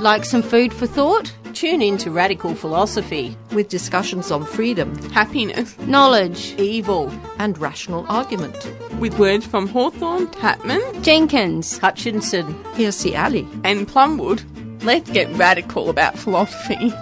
[0.00, 1.32] Like some food for thought?
[1.54, 8.56] Tune in to Radical Philosophy with discussions on freedom, happiness, knowledge, evil, and rational argument.
[8.98, 14.42] With words from Hawthorne, Tatman, Jenkins, Hutchinson, Hirsi Ali, and Plumwood.
[14.82, 16.92] Let's get radical about philosophy.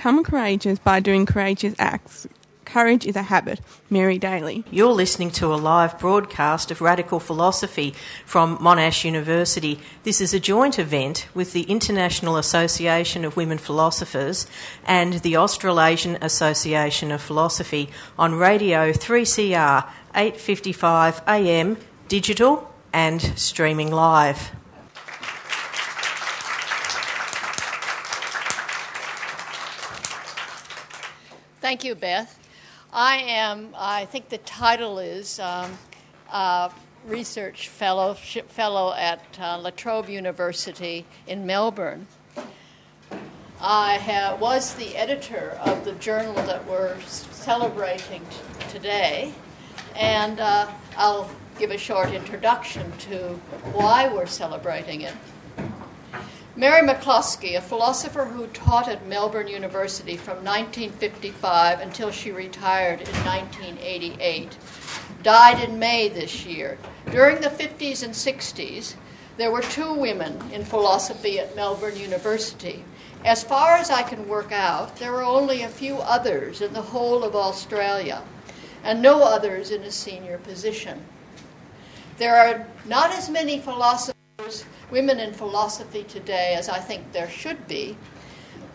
[0.00, 2.26] Become courageous by doing courageous acts.
[2.64, 3.60] Courage is a habit.
[3.90, 4.64] Mary Daly.
[4.70, 7.92] You're listening to a live broadcast of Radical Philosophy
[8.24, 9.78] from Monash University.
[10.04, 14.46] This is a joint event with the International Association of Women Philosophers
[14.86, 21.76] and the Australasian Association of Philosophy on Radio 3CR 8:55 AM
[22.08, 24.52] digital and streaming live.
[31.60, 32.38] Thank you, Beth.
[32.90, 35.76] I am, I think the title is um,
[36.32, 36.70] uh,
[37.06, 42.06] Research Fellowship Fellow at uh, La Trobe University in Melbourne.
[43.60, 49.34] I have, was the editor of the journal that we're celebrating t- today,
[49.94, 50.66] and uh,
[50.96, 53.34] I'll give a short introduction to
[53.74, 55.12] why we're celebrating it.
[56.60, 63.14] Mary McCloskey, a philosopher who taught at Melbourne University from 1955 until she retired in
[63.24, 64.58] 1988,
[65.22, 66.76] died in May this year.
[67.10, 68.96] During the 50s and 60s,
[69.38, 72.84] there were two women in philosophy at Melbourne University.
[73.24, 76.82] As far as I can work out, there were only a few others in the
[76.82, 78.22] whole of Australia,
[78.84, 81.06] and no others in a senior position.
[82.18, 84.19] There are not as many philosophers
[84.90, 87.96] women in philosophy today as I think there should be,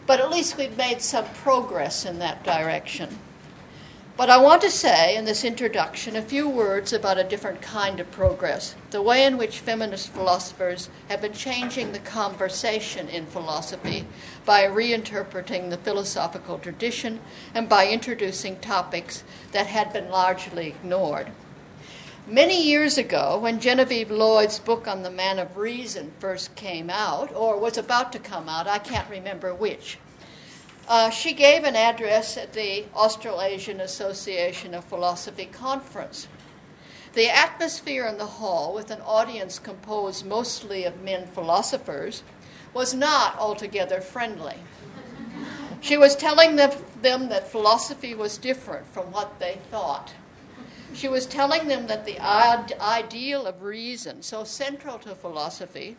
[0.08, 3.20] but at least we've made some progress in that direction.
[4.18, 8.00] But I want to say in this introduction a few words about a different kind
[8.00, 14.08] of progress, the way in which feminist philosophers have been changing the conversation in philosophy
[14.46, 17.20] by reinterpreting the philosophical tradition
[17.54, 21.30] and by introducing topics that had been largely ignored.
[22.28, 27.32] Many years ago, when Genevieve Lloyd's book on the man of reason first came out,
[27.36, 30.00] or was about to come out, I can't remember which,
[30.88, 36.28] uh, she gave an address at the Australasian Association of Philosophy conference.
[37.14, 42.24] The atmosphere in the hall, with an audience composed mostly of men philosophers,
[42.74, 44.58] was not altogether friendly.
[45.80, 46.72] She was telling them,
[47.04, 50.14] them that philosophy was different from what they thought.
[50.96, 55.98] She was telling them that the ideal of reason, so central to philosophy,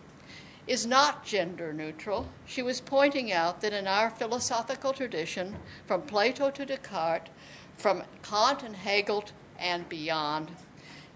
[0.66, 2.28] is not gender neutral.
[2.46, 7.28] She was pointing out that in our philosophical tradition, from Plato to Descartes,
[7.76, 9.24] from Kant and Hegel
[9.58, 10.50] and beyond,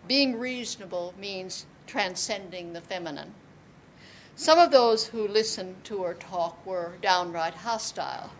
[0.07, 3.33] being reasonable means transcending the feminine.
[4.37, 8.31] Some of those who listened to her talk were downright hostile.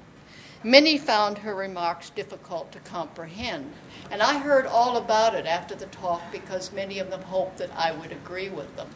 [0.63, 3.73] Many found her remarks difficult to comprehend,
[4.11, 7.71] and I heard all about it after the talk because many of them hoped that
[7.75, 8.91] I would agree with them.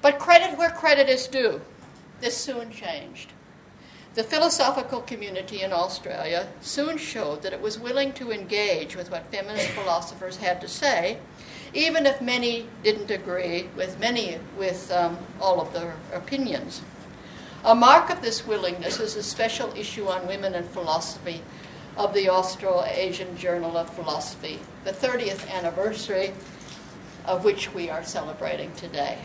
[0.00, 1.60] but credit where credit is due.
[2.20, 3.32] This soon changed.
[4.14, 9.26] The philosophical community in Australia soon showed that it was willing to engage with what
[9.32, 11.18] feminist philosophers had to say,
[11.74, 16.82] even if many didn't agree with many with um, all of their opinions.
[17.64, 21.42] A mark of this willingness is a special issue on women and philosophy
[21.96, 26.32] of the Australasian Journal of Philosophy, the 30th anniversary
[27.24, 29.18] of which we are celebrating today.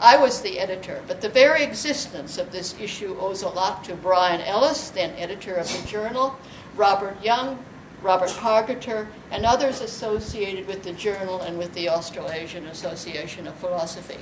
[0.00, 3.94] I was the editor, but the very existence of this issue owes a lot to
[3.94, 6.38] Brian Ellis, then editor of the journal,
[6.76, 7.62] Robert Young,
[8.02, 14.18] Robert Pargetter, and others associated with the journal and with the Australasian Association of Philosophy.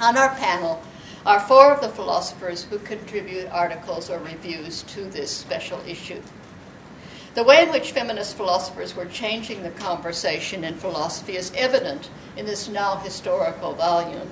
[0.00, 0.82] On our panel
[1.24, 6.20] are four of the philosophers who contribute articles or reviews to this special issue.
[7.34, 12.44] The way in which feminist philosophers were changing the conversation in philosophy is evident in
[12.44, 14.30] this now historical volume.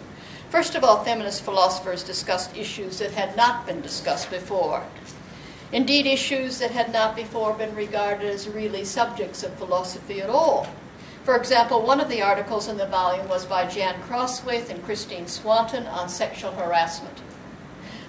[0.51, 4.85] First of all, feminist philosophers discussed issues that had not been discussed before.
[5.73, 10.67] Indeed, issues that had not before been regarded as really subjects of philosophy at all.
[11.25, 15.27] For example, one of the articles in the volume was by Jan Crosthwaite and Christine
[15.27, 17.21] Swanton on sexual harassment.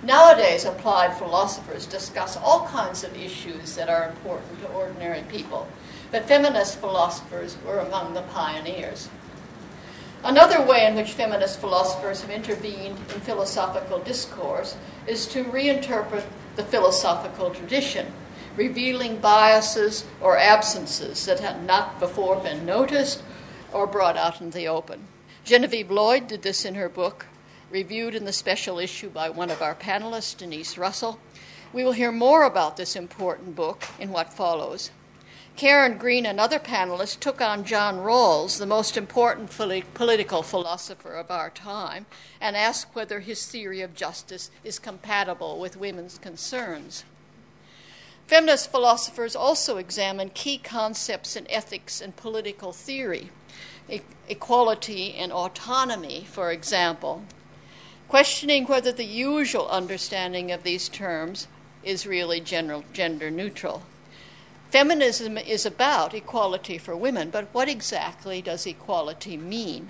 [0.01, 5.67] Nowadays, applied philosophers discuss all kinds of issues that are important to ordinary people,
[6.09, 9.09] but feminist philosophers were among the pioneers.
[10.23, 16.23] Another way in which feminist philosophers have intervened in philosophical discourse is to reinterpret
[16.55, 18.07] the philosophical tradition,
[18.56, 23.24] revealing biases or absences that had not before been noticed
[23.71, 25.07] or brought out in the open.
[25.44, 27.27] Genevieve Lloyd did this in her book,
[27.69, 31.19] reviewed in the special issue by one of our panelists, Denise Russell.
[31.74, 34.92] We will hear more about this important book in what follows.
[35.56, 41.30] Karen Green and other panelists took on John Rawls, the most important political philosopher of
[41.30, 42.06] our time,
[42.39, 47.03] and asked whether his theory of justice is compatible with women's concerns.
[48.31, 53.29] Feminist philosophers also examine key concepts in ethics and political theory,
[53.89, 53.99] e-
[54.29, 57.25] equality and autonomy, for example,
[58.07, 61.49] questioning whether the usual understanding of these terms
[61.83, 63.83] is really general, gender neutral.
[64.69, 69.89] Feminism is about equality for women, but what exactly does equality mean?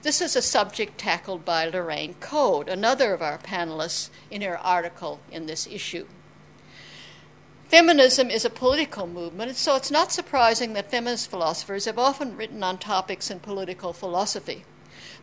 [0.00, 5.20] This is a subject tackled by Lorraine Code, another of our panelists, in her article
[5.30, 6.06] in this issue.
[7.72, 12.62] Feminism is a political movement, so it's not surprising that feminist philosophers have often written
[12.62, 14.66] on topics in political philosophy.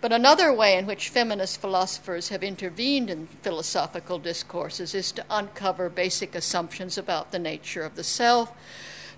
[0.02, 5.90] But another way in which feminist philosophers have intervened in philosophical discourses is to uncover
[5.90, 8.52] basic assumptions about the nature of the self,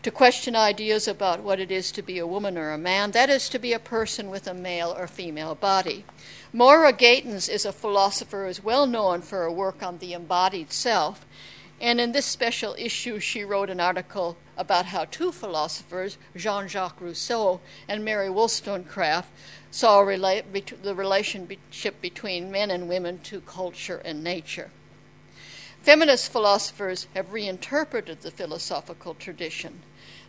[0.04, 3.30] to question ideas about what it is to be a woman or a man, that
[3.30, 6.04] is, to be a person with a male or female body.
[6.52, 10.74] Moira Gatens is a philosopher who is well known for her work on the embodied
[10.74, 11.26] self,
[11.82, 17.02] and in this special issue, she wrote an article about how two philosophers, Jean Jacques
[17.02, 19.30] Rousseau and Mary Wollstonecraft,
[19.72, 24.70] saw the relationship between men and women to culture and nature.
[25.82, 29.82] Feminist philosophers have reinterpreted the philosophical tradition.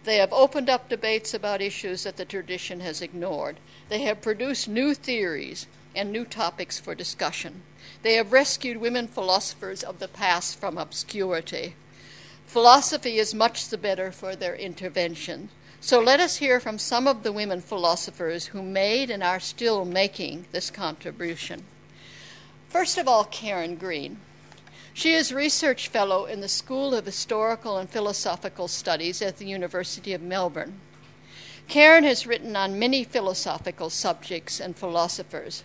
[0.04, 3.60] They have opened up debates about issues that the tradition has ignored.
[3.90, 7.62] They have produced new theories and new topics for discussion.
[8.02, 11.74] They have rescued women philosophers of the past from obscurity.
[12.46, 15.48] Philosophy is much the better for their intervention.
[15.80, 19.84] So let us hear from some of the women philosophers who made and are still
[19.84, 21.64] making this contribution.
[22.68, 24.18] First of all, Karen Green.
[24.94, 30.12] She is research fellow in the School of Historical and Philosophical Studies at the University
[30.12, 30.80] of Melbourne.
[31.68, 35.64] Karen has written on many philosophical subjects and philosophers.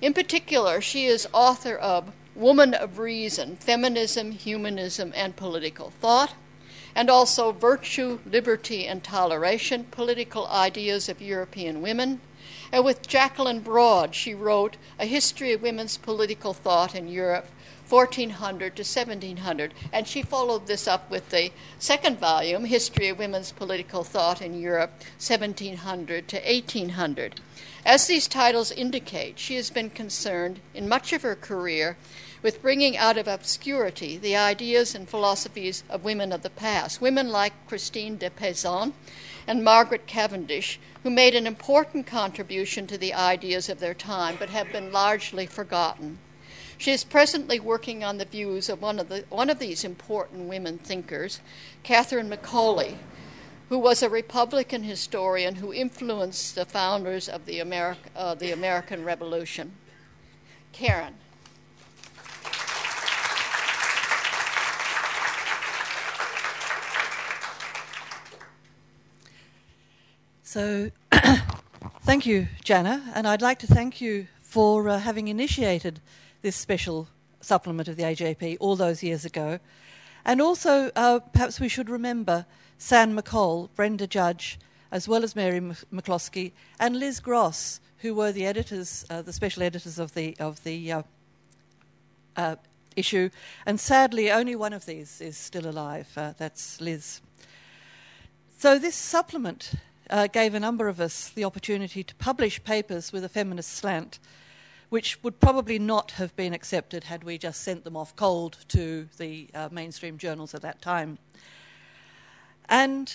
[0.00, 6.34] In particular, she is author of Woman of Reason Feminism, Humanism, and Political Thought
[6.94, 12.20] and also Virtue, Liberty, and Toleration Political Ideas of European Women.
[12.72, 17.46] And with Jacqueline Broad, she wrote A History of Women's Political Thought in Europe,
[17.88, 19.74] 1400 to 1700.
[19.92, 24.58] And she followed this up with the second volume, History of Women's Political Thought in
[24.58, 27.40] Europe, 1700 to 1800.
[27.84, 31.96] As these titles indicate, she has been concerned in much of her career
[32.42, 37.30] with bringing out of obscurity the ideas and philosophies of women of the past, women
[37.30, 38.92] like Christine de Pizan
[39.46, 44.50] and Margaret Cavendish, who made an important contribution to the ideas of their time but
[44.50, 46.18] have been largely forgotten.
[46.76, 50.48] She is presently working on the views of one of, the, one of these important
[50.48, 51.40] women thinkers,
[51.82, 52.98] Catherine Macaulay,
[53.70, 57.60] who was a Republican historian who influenced the founders of the,
[58.16, 59.70] uh, the American Revolution.
[60.72, 61.14] Karen.
[70.42, 70.90] So,
[72.02, 76.00] thank you, Janna, and I'd like to thank you for uh, having initiated
[76.42, 77.06] this special
[77.40, 79.60] supplement of the AJP all those years ago.
[80.24, 82.46] And also, uh, perhaps we should remember
[82.80, 84.58] San MacColl, Brenda Judge,
[84.90, 89.62] as well as Mary McCloskey, and Liz Grosz, who were the editors, uh, the special
[89.62, 91.02] editors of the of the uh,
[92.36, 92.56] uh,
[92.96, 93.28] issue.
[93.66, 96.08] And sadly, only one of these is still alive.
[96.16, 97.20] Uh, that's Liz.
[98.58, 99.72] So this supplement
[100.08, 104.18] uh, gave a number of us the opportunity to publish papers with a feminist slant,
[104.88, 109.06] which would probably not have been accepted had we just sent them off cold to
[109.18, 111.18] the uh, mainstream journals at that time.
[112.70, 113.14] And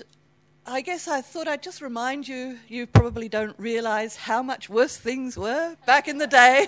[0.68, 4.98] I guess I thought I'd just remind you, you probably don't realize how much worse
[4.98, 6.68] things were back in the day.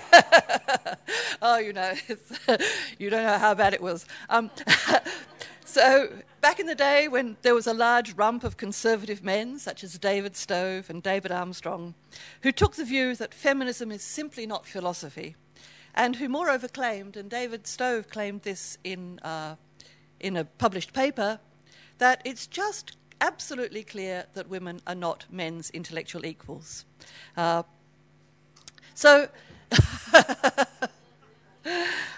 [1.42, 1.94] oh, you know,
[2.98, 4.06] you don't know how bad it was.
[4.30, 4.50] Um,
[5.70, 6.08] So,
[6.40, 10.00] back in the day when there was a large rump of conservative men, such as
[10.00, 11.94] David Stove and David Armstrong,
[12.42, 15.36] who took the view that feminism is simply not philosophy,
[15.94, 19.58] and who moreover claimed, and David Stove claimed this in, uh,
[20.22, 21.42] in a published paper,
[21.98, 26.86] that it's just absolutely clear that women are not men's intellectual equals.
[27.36, 27.64] Uh,
[28.94, 29.28] so,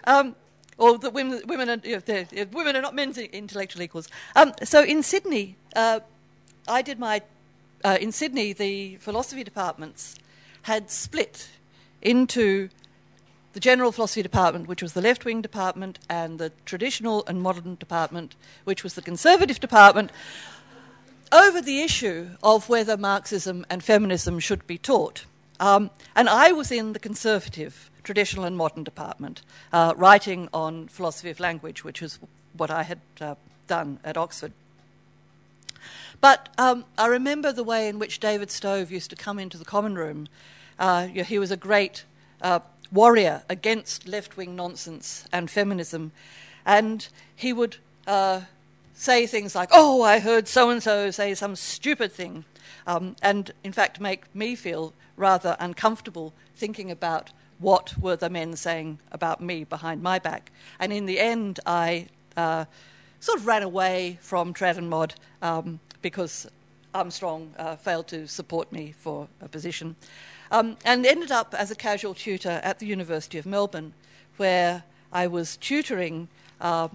[0.05, 0.35] um,
[0.77, 4.07] or that women, women, are, you know, women are not men's intellectual equals.
[4.35, 5.99] Um, so in Sydney, uh,
[6.67, 7.21] I did my,
[7.83, 10.15] uh, in Sydney, the philosophy departments
[10.63, 11.49] had split
[12.01, 12.69] into
[13.53, 17.75] the general philosophy department, which was the left wing department, and the traditional and modern
[17.75, 20.11] department, which was the conservative department,
[21.31, 25.25] over the issue of whether Marxism and feminism should be taught.
[25.59, 29.41] Um, and I was in the conservative, traditional and modern department,
[29.73, 32.19] uh, writing on philosophy of language, which is
[32.55, 33.35] what I had uh,
[33.67, 34.53] done at Oxford.
[36.21, 39.65] But um, I remember the way in which David Stove used to come into the
[39.65, 40.27] common room.
[40.77, 42.03] Uh, he was a great
[42.41, 42.59] uh,
[42.91, 46.11] warrior against left wing nonsense and feminism,
[46.65, 47.77] and he would
[48.07, 48.41] uh,
[48.93, 52.45] say things like, Oh, I heard so and so say some stupid thing,
[52.87, 58.55] um, and in fact make me feel rather uncomfortable thinking about what were the men
[58.55, 60.51] saying about me behind my back.
[60.79, 62.65] And in the end, I uh,
[63.19, 66.47] sort of ran away from Trad and Mod um, because
[66.93, 69.95] Armstrong uh, failed to support me for a position,
[70.51, 73.93] um, and ended up as a casual tutor at the University of Melbourne,
[74.37, 76.27] where I was tutoring.
[76.59, 76.89] Uh,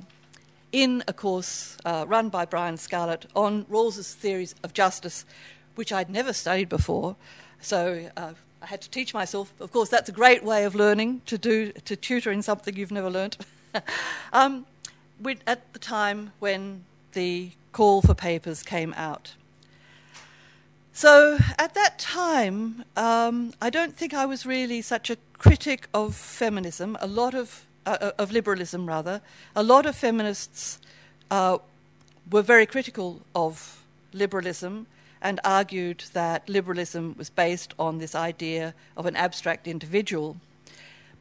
[0.75, 5.25] in a course uh, run by Brian Scarlett on Rawls's theories of justice,
[5.76, 7.14] which I'd never studied before.
[7.61, 9.52] So uh, I had to teach myself.
[9.61, 12.90] Of course, that's a great way of learning to do to tutor in something you've
[12.90, 13.38] never learnt.
[14.32, 14.66] um,
[15.46, 19.34] at the time when the call for papers came out.
[20.96, 26.14] So at that time, um, I don't think I was really such a critic of
[26.14, 26.96] feminism.
[27.00, 29.20] A lot of uh, uh, of liberalism, rather,
[29.56, 30.78] a lot of feminists
[31.32, 31.58] uh,
[32.30, 34.86] were very critical of liberalism
[35.20, 40.36] and argued that liberalism was based on this idea of an abstract individual.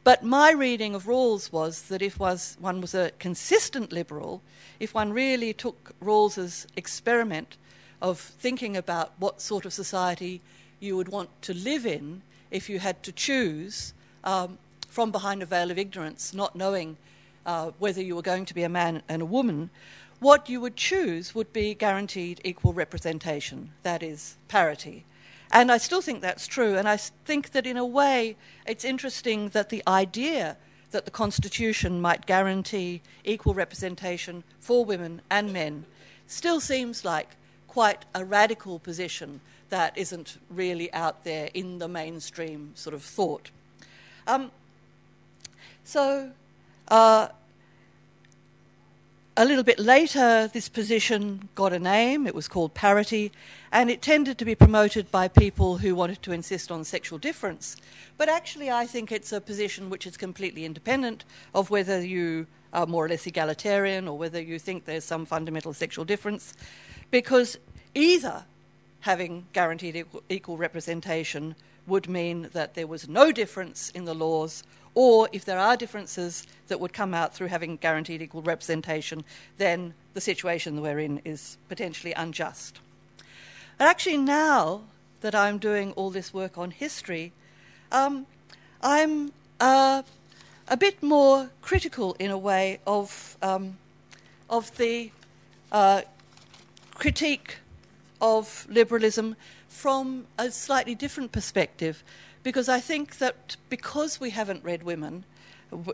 [0.04, 4.40] But my reading of Rawls was that if was, one was a consistent liberal,
[4.78, 7.56] if one really took Rawls's experiment
[8.00, 10.40] of thinking about what sort of society
[10.80, 14.58] you would want to live in if you had to choose, um,
[14.88, 16.96] from behind a veil of ignorance, not knowing
[17.46, 19.70] uh, whether you were going to be a man and a woman,
[20.20, 25.04] what you would choose would be guaranteed equal representation, that is, parity.
[25.50, 28.36] And I still think that's true, and I think that in a way
[28.66, 30.56] it's interesting that the idea
[30.90, 35.84] that the Constitution might guarantee equal representation for women and men
[36.26, 37.36] still seems like
[37.74, 43.50] quite a radical position that isn't really out there in the mainstream sort of thought.
[44.28, 44.52] Um,
[45.82, 46.30] so,
[46.86, 47.26] uh,
[49.36, 52.28] a little bit later, this position got a name.
[52.28, 53.32] It was called parity,
[53.72, 57.76] and it tended to be promoted by people who wanted to insist on sexual difference.
[58.16, 62.86] But actually, I think it's a position which is completely independent of whether you are
[62.86, 66.54] more or less egalitarian or whether you think there's some fundamental sexual difference,
[67.14, 67.56] because
[67.94, 68.42] either
[69.02, 71.54] having guaranteed equal, equal representation
[71.86, 74.64] would mean that there was no difference in the laws
[74.96, 79.22] or if there are differences that would come out through having guaranteed equal representation,
[79.58, 82.80] then the situation we're in is potentially unjust.
[83.78, 84.82] And actually, now
[85.20, 87.30] that I'm doing all this work on history,
[87.92, 88.26] um,
[88.82, 90.02] I'm uh,
[90.66, 93.78] a bit more critical in a way of, um,
[94.50, 95.12] of the
[95.70, 96.02] uh,
[96.94, 97.58] critique
[98.20, 99.36] of liberalism
[99.68, 102.02] from a slightly different perspective
[102.42, 105.24] because I think that because we haven't read women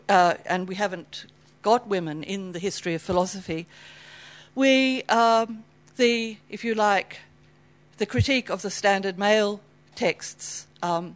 [0.07, 1.25] uh, and we haven't
[1.61, 3.67] got women in the history of philosophy,
[4.53, 5.63] we, um,
[5.97, 7.19] the, if you like,
[7.97, 9.61] the critique of the standard male
[9.95, 11.15] texts um,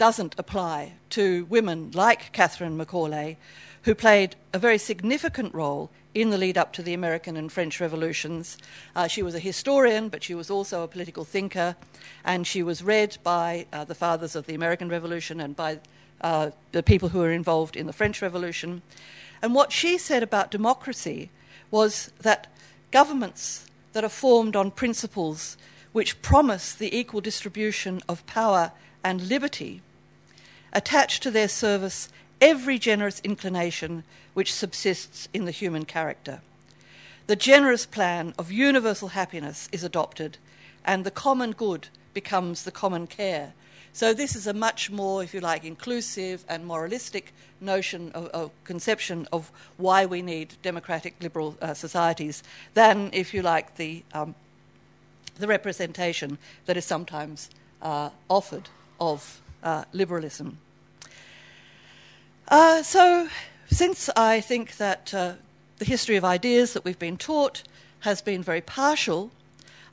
[0.00, 3.36] doesn't apply to women like Catherine Macaulay,
[3.82, 7.78] who played a very significant role in the lead up to the American and French
[7.82, 8.56] revolutions.
[8.96, 11.76] Uh, she was a historian, but she was also a political thinker,
[12.24, 15.78] and she was read by uh, the fathers of the American Revolution and by
[16.22, 18.80] uh, the people who were involved in the French Revolution.
[19.42, 21.28] And what she said about democracy
[21.70, 22.46] was that
[22.90, 25.58] governments that are formed on principles
[25.92, 28.72] which promise the equal distribution of power
[29.04, 29.82] and liberty
[30.72, 32.08] attach to their service
[32.40, 36.40] every generous inclination which subsists in the human character.
[37.26, 40.36] the generous plan of universal happiness is adopted,
[40.84, 43.52] and the common good becomes the common care.
[43.92, 48.50] So, this is a much more, if you like, inclusive and moralistic notion of, of
[48.64, 52.42] conception of why we need democratic liberal uh, societies
[52.74, 54.34] than, if you like, the, um,
[55.38, 56.36] the representation
[56.66, 57.48] that is sometimes
[57.82, 60.58] uh, offered of uh, liberalism.
[62.48, 63.28] Uh, so,
[63.70, 65.34] since I think that uh,
[65.78, 67.62] the history of ideas that we've been taught
[68.00, 69.30] has been very partial,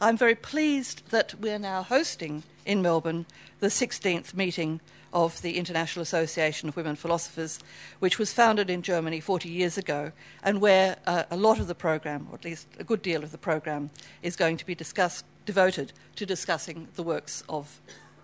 [0.02, 3.26] I'm very pleased that we're now hosting in Melbourne
[3.60, 4.80] the 16th meeting
[5.14, 7.60] of the International Association of Women Philosophers,
[8.00, 10.12] which was founded in Germany 40 years ago,
[10.44, 13.32] and where uh, a lot of the program, or at least a good deal of
[13.32, 13.90] the program,
[14.22, 17.80] is going to be discussed, devoted to discussing the works of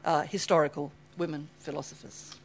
[0.05, 2.35] uh, historical women philosophers.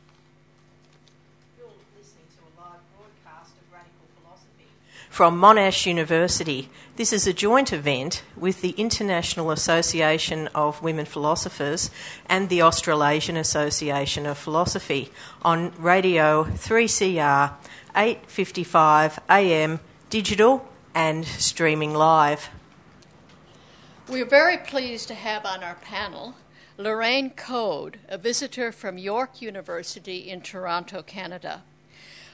[5.19, 6.69] from Monash University.
[6.95, 11.91] This is a joint event with the International Association of Women Philosophers
[12.27, 15.11] and the Australasian Association of Philosophy
[15.43, 17.55] on Radio 3CR
[17.97, 22.51] 8:55 AM digital and streaming live.
[24.09, 26.35] We're very pleased to have on our panel
[26.81, 31.63] Lorraine Code, a visitor from York University in Toronto, Canada.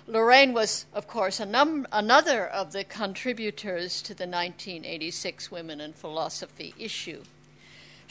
[0.06, 6.74] Lorraine was, of course, num- another of the contributors to the 1986 Women in Philosophy
[6.78, 7.22] issue.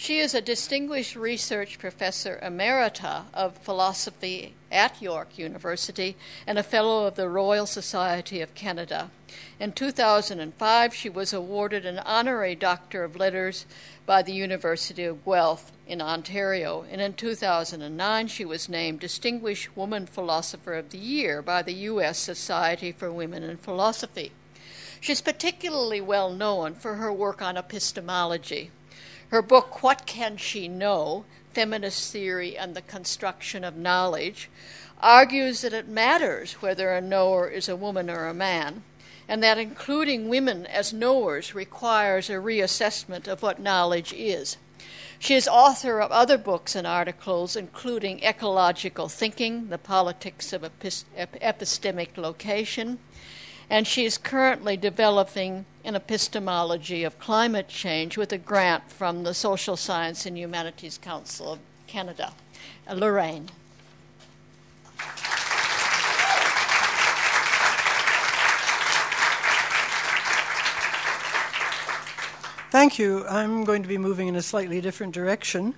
[0.03, 7.07] She is a distinguished research professor emerita of philosophy at York University and a fellow
[7.07, 9.11] of the Royal Society of Canada.
[9.61, 13.65] In 2005, she was awarded an honorary Doctor of Letters
[14.05, 20.05] by the University of Guelph in Ontario, and in 2009 she was named Distinguished Woman
[20.05, 22.17] Philosopher of the Year by the U.S.
[22.17, 24.33] Society for Women in Philosophy.
[24.99, 28.71] She's particularly well known for her work on epistemology.
[29.33, 31.25] Her book, What Can She Know?
[31.53, 34.47] Feminist Theory and the Construction of Knowledge,
[35.01, 38.83] argues that it matters whether a knower is a woman or a man
[39.27, 44.57] and that including women as knowers requires a reassessment of what knowledge is.
[45.17, 52.17] She is author of other books and articles, including Ecological Thinking, The Politics of Epistemic
[52.17, 52.99] Location,
[53.69, 59.33] and she is currently developing an epistemology of climate change with a grant from the
[59.33, 62.33] Social Science and Humanities Council of Canada.
[62.87, 63.49] Uh, Lorraine.
[72.71, 73.23] Thank you.
[73.27, 75.75] I'm going to be moving in a slightly different direction.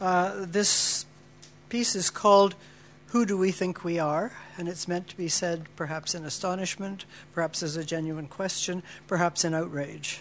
[0.00, 1.04] Uh, this
[1.68, 2.54] piece is called
[3.10, 4.30] Who Do We Think We Are?
[4.56, 9.44] And it's meant to be said perhaps in astonishment, perhaps as a genuine question, perhaps
[9.44, 10.20] in outrage.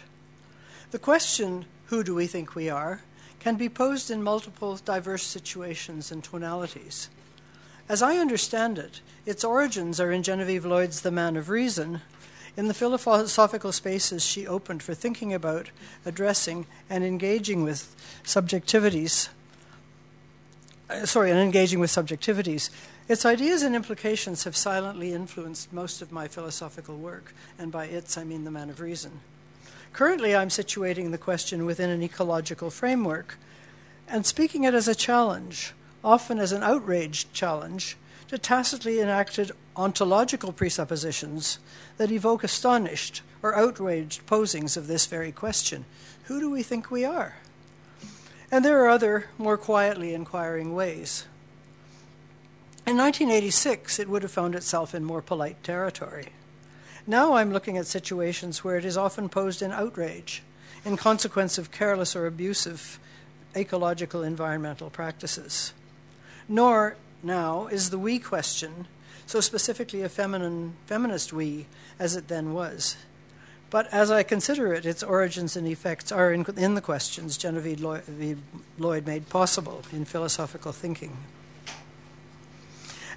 [0.90, 3.02] The question, Who do we think we are?
[3.40, 7.10] can be posed in multiple diverse situations and tonalities.
[7.88, 12.02] As I understand it, its origins are in Genevieve Lloyd's The Man of Reason,
[12.58, 15.70] in the philosophical spaces she opened for thinking about,
[16.08, 19.30] addressing, and engaging with subjectivities.
[20.90, 22.72] Uh, sorry, and engaging with subjectivities.
[23.08, 28.18] Its ideas and implications have silently influenced most of my philosophical work, and by its
[28.18, 29.20] I mean the man of reason.
[29.94, 33.38] Currently, I'm situating the question within an ecological framework
[34.08, 35.74] and speaking it as a challenge,
[36.04, 37.96] often as an outraged challenge,
[38.28, 41.60] to tacitly enacted ontological presuppositions
[41.98, 45.86] that evoke astonished or outraged posings of this very question
[46.24, 47.36] Who do we think we are?
[48.52, 51.26] And there are other, more quietly inquiring ways.
[52.88, 56.30] In 1986, it would have found itself in more polite territory.
[57.06, 60.42] Now I'm looking at situations where it is often posed in outrage,
[60.84, 63.00] in consequence of careless or abusive
[63.56, 65.74] ecological environmental practices.
[66.48, 68.88] Nor now is the we question
[69.30, 71.68] so specifically a feminine, feminist we
[72.00, 72.96] as it then was.
[73.70, 77.82] But as I consider it, its origins and effects are in, in the questions Genevieve
[77.82, 78.38] Lloyd,
[78.78, 81.18] Lloyd made possible in philosophical thinking.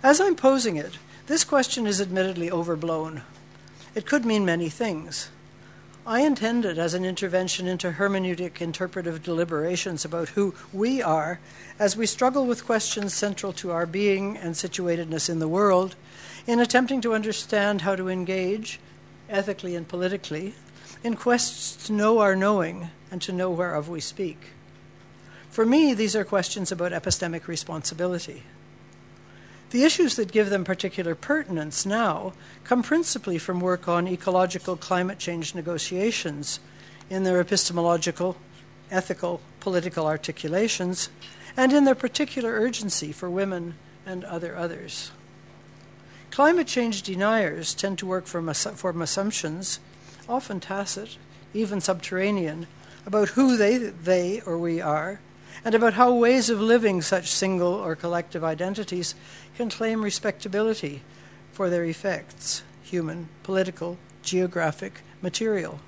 [0.02, 3.22] As I'm posing it, this question is admittedly overblown.
[3.94, 5.30] It could mean many things.
[6.04, 11.38] I intend it as an intervention into hermeneutic interpretive deliberations about who we are
[11.78, 15.94] as we struggle with questions central to our being and situatedness in the world,
[16.44, 18.80] in attempting to understand how to engage,
[19.32, 20.54] ethically and politically,
[21.02, 24.50] in quests to know our knowing and to know whereof we speak.
[25.50, 28.44] For me, these are questions about epistemic responsibility.
[29.70, 35.18] The issues that give them particular pertinence now come principally from work on ecological climate
[35.18, 36.60] change negotiations
[37.08, 38.36] in their epistemological,
[38.90, 41.08] ethical, political articulations,
[41.56, 45.10] and in their particular urgency for women and other others.
[46.32, 49.80] Climate change deniers tend to work from, from assumptions,
[50.26, 51.18] often tacit,
[51.52, 52.66] even subterranean,
[53.04, 55.20] about who they, they or we are,
[55.62, 59.14] and about how ways of living such single or collective identities
[59.58, 61.02] can claim respectability
[61.52, 65.80] for their effects human, political, geographic, material.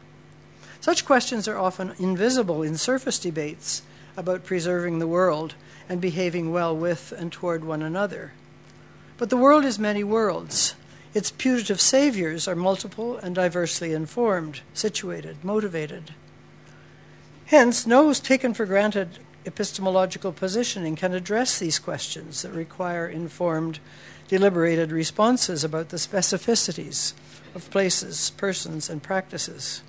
[0.79, 3.81] Such questions are often invisible in surface debates
[4.15, 5.55] about preserving the world
[5.89, 8.33] and behaving well with and toward one another.
[9.25, 10.75] But the world is many worlds.
[11.15, 16.13] Its putative saviors are multiple and diversely informed, situated, motivated.
[17.47, 23.79] Hence, no taken for granted epistemological positioning can address these questions that require informed,
[24.29, 27.15] deliberated responses about the specificities
[27.55, 29.83] of places, persons, and practices.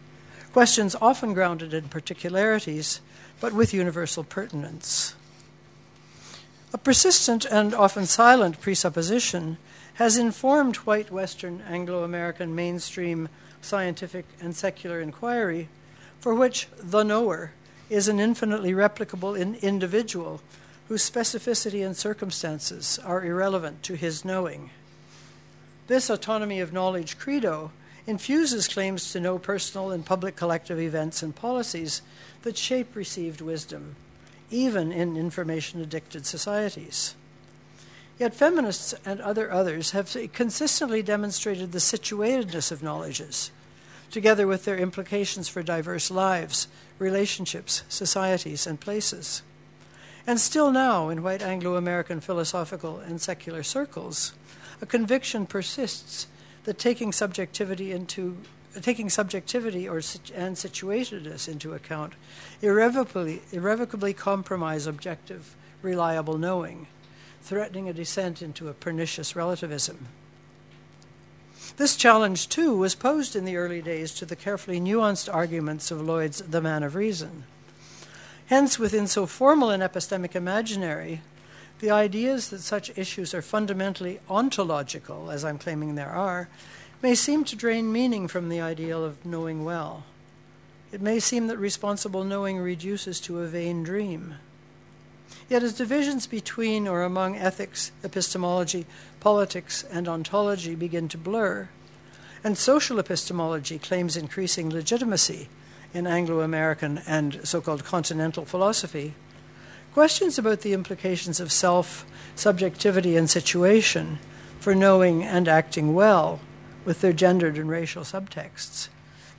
[0.54, 3.02] Questions often grounded in particularities,
[3.42, 5.14] but with universal pertinence.
[6.76, 9.58] A persistent and often silent presupposition
[9.94, 13.30] has informed white Western Anglo American mainstream
[13.62, 15.70] scientific and secular inquiry,
[16.20, 17.54] for which the knower
[17.90, 20.42] is an infinitely replicable in individual
[20.90, 24.70] whose specificity and circumstances are irrelevant to his knowing.
[25.88, 27.72] This autonomy of knowledge credo
[28.06, 32.02] infuses claims to know personal and public collective events and policies
[32.42, 33.96] that shape received wisdom,
[34.52, 37.16] even in information addicted societies.
[38.18, 43.52] Yet feminists and other others have consistently demonstrated the situatedness of knowledges,
[44.10, 49.42] together with their implications for diverse lives, relationships, societies, and places.
[50.26, 54.34] And still now, in white Anglo American philosophical and secular circles,
[54.82, 56.28] a conviction persists
[56.64, 58.38] that taking subjectivity into
[58.82, 62.14] taking subjectivity or and situatedness into account
[62.62, 66.88] irrevocably, irrevocably compromise objective, reliable knowing,
[67.42, 70.08] threatening a descent into a pernicious relativism.
[71.78, 76.02] This challenge, too, was posed in the early days to the carefully nuanced arguments of
[76.02, 77.44] Lloyd's The Man of Reason.
[78.48, 81.22] Hence, within so formal an epistemic imaginary,
[81.80, 86.48] the ideas that such issues are fundamentally ontological, as I'm claiming there are,
[87.06, 90.06] may seem to drain meaning from the ideal of knowing well.
[90.92, 94.34] It may seem that responsible knowing reduces to a vain dream.
[95.48, 98.88] Yet, as divisions between or among ethics, epistemology,
[99.20, 101.70] politics, and ontology begin to blur,
[102.44, 105.48] and social epistemology claims increasing legitimacy
[105.94, 109.14] in Anglo American and so called continental philosophy,
[109.94, 114.18] questions about the implications of self, subjectivity, and situation
[114.60, 116.40] for knowing and acting well
[116.86, 118.90] with their gendered and racial subtexts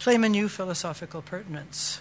[0.00, 2.00] claim a new philosophical pertinence.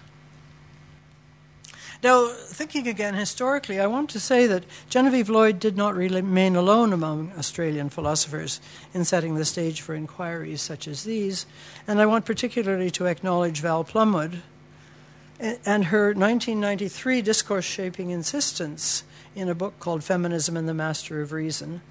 [2.03, 6.93] Now, thinking again historically, I want to say that Genevieve Lloyd did not remain alone
[6.93, 8.60] among Australian philosophers
[8.93, 11.45] in setting the stage for inquiries such as these,
[11.88, 14.41] and I want particularly to acknowledge Val Plumwood
[15.39, 19.03] and her 1993 discourse shaping insistence
[19.36, 21.81] in a book called Feminism and the Master of Reason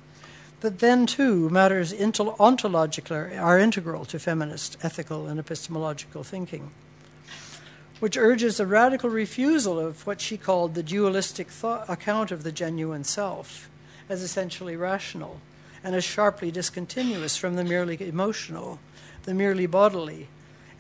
[0.65, 6.71] that then too matters ontological are integral to feminist ethical and epistemological thinking
[8.01, 12.53] which urges a radical refusal of what she called the dualistic thought, account of the
[12.53, 13.69] genuine self
[14.09, 15.39] as essentially rational
[15.83, 18.79] and as sharply discontinuous from the merely emotional,
[19.25, 20.29] the merely bodily,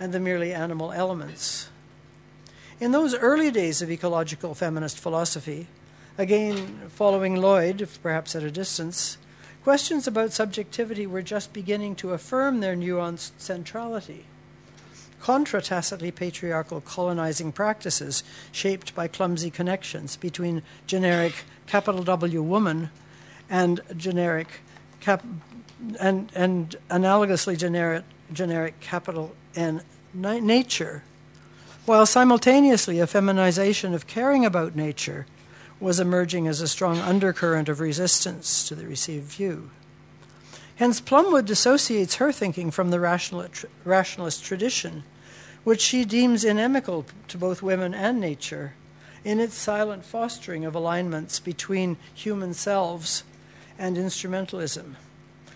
[0.00, 1.68] and the merely animal elements.
[2.80, 5.66] In those early days of ecological feminist philosophy,
[6.16, 9.18] again following Lloyd, perhaps at a distance,
[9.64, 14.26] questions about subjectivity were just beginning to affirm their nuanced centrality.
[15.22, 18.22] Contra tacitly patriarchal colonizing practices
[18.52, 21.32] shaped by clumsy connections between generic
[21.66, 22.90] capital W woman
[23.48, 24.60] and generic
[25.00, 25.24] cap,
[25.98, 29.80] and, and analogously generic, generic capital N
[30.12, 31.02] nature,
[31.86, 35.24] while simultaneously a feminization of caring about nature
[35.84, 39.70] was emerging as a strong undercurrent of resistance to the received view.
[40.76, 45.04] Hence, Plumwood dissociates her thinking from the rationalist tradition
[45.62, 48.74] which she deems inimical to both women and nature,
[49.24, 53.24] in its silent fostering of alignments between human selves
[53.78, 54.94] and instrumentalism.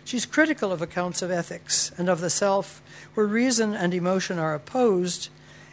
[0.04, 2.80] She's critical of accounts of ethics and of the self
[3.14, 5.28] where reason and emotion are opposed,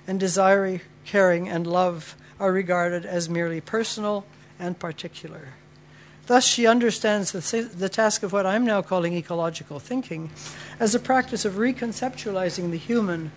[0.07, 4.25] and desire, caring, and love are regarded as merely personal
[4.59, 5.49] and particular.
[6.27, 10.31] Thus, she understands the, the task of what I'm now calling ecological thinking
[10.79, 13.31] as a practice of reconceptualizing the human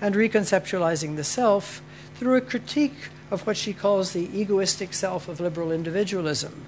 [0.00, 1.82] and reconceptualizing the self
[2.14, 6.64] through a critique of what she calls the egoistic self of liberal individualism,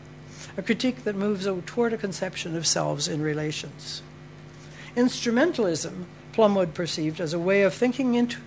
[0.56, 4.02] a critique that moves toward a conception of selves in relations.
[4.94, 8.38] Instrumentalism, Plumwood perceived as a way of thinking into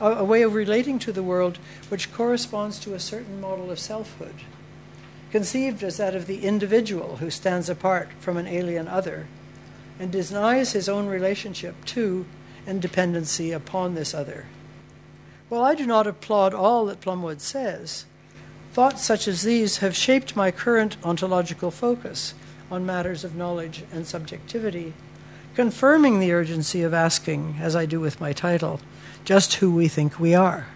[0.00, 4.34] a way of relating to the world which corresponds to a certain model of selfhood,
[5.30, 9.26] conceived as that of the individual who stands apart from an alien other
[9.98, 12.24] and denies his own relationship to
[12.66, 14.46] and dependency upon this other.
[15.48, 18.04] While I do not applaud all that Plumwood says,
[18.72, 22.34] thoughts such as these have shaped my current ontological focus
[22.70, 24.92] on matters of knowledge and subjectivity,
[25.54, 28.80] confirming the urgency of asking, as I do with my title,
[29.24, 30.68] just who we think we are.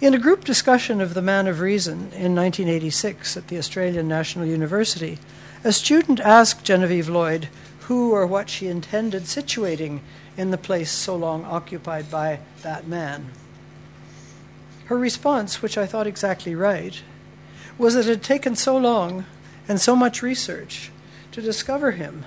[0.00, 4.46] In a group discussion of The Man of Reason in 1986 at the Australian National
[4.46, 5.18] University,
[5.62, 10.00] a student asked Genevieve Lloyd who or what she intended situating
[10.38, 13.26] in the place so long occupied by that man.
[14.86, 17.02] Her response, which I thought exactly right,
[17.76, 19.26] was that it had taken so long
[19.68, 20.90] and so much research
[21.32, 22.24] to discover him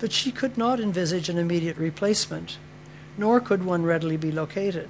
[0.00, 2.58] that she could not envisage an immediate replacement
[3.16, 4.88] nor could one readily be located.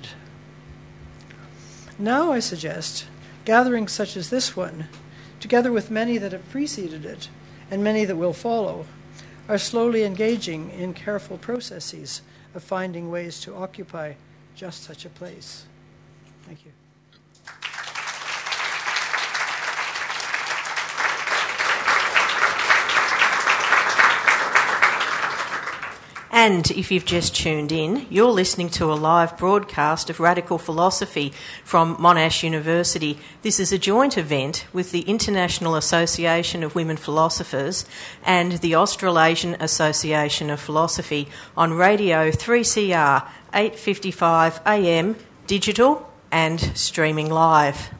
[2.01, 3.05] Now, I suggest,
[3.45, 4.89] gatherings such as this one,
[5.39, 7.29] together with many that have preceded it
[7.71, 8.87] and many that will follow,
[9.51, 12.23] are slowly engaging in careful processes
[12.55, 14.15] of finding ways to occupy
[14.57, 15.67] just such a place.
[16.47, 16.73] Thank you.
[26.43, 31.35] And if you've just tuned in, you're listening to a live broadcast of Radical Philosophy
[31.65, 33.19] from Monash University.
[33.43, 37.85] This is a joint event with the International Association of Women Philosophers
[38.25, 47.91] and the Australasian Association of Philosophy on Radio 3CR 8:55 AM digital and streaming live.